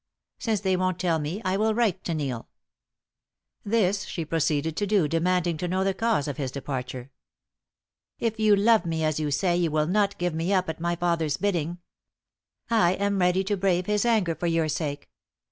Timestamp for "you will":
9.55-9.85